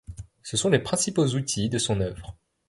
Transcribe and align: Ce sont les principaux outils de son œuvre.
Ce 0.41 0.57
sont 0.57 0.71
les 0.71 0.79
principaux 0.79 1.27
outils 1.35 1.69
de 1.69 1.77
son 1.77 2.01
œuvre. 2.01 2.35